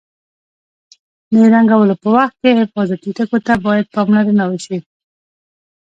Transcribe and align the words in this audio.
د 1.31 1.35
رنګولو 1.53 1.95
په 2.01 2.07
وخت 2.15 2.35
کې 2.41 2.57
حفاظتي 2.59 3.11
ټکو 3.17 3.37
ته 3.47 3.53
باید 3.65 3.91
پاملرنه 3.95 4.43
وشي. 4.47 4.77